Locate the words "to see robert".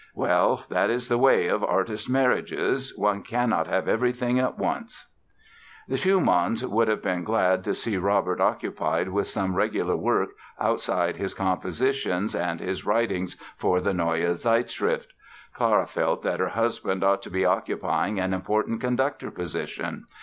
7.65-8.41